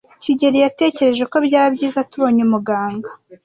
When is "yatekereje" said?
0.65-1.23